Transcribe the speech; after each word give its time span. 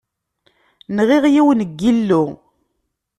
Nɣiɣ 0.97 1.23
yiwen 1.33 1.65
n 1.69 1.71
yillu. 1.81 2.23